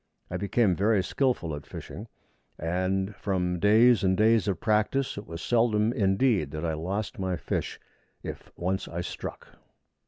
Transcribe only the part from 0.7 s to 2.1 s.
very skilful at fishing,